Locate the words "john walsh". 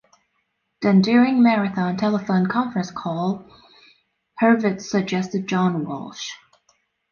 5.45-6.31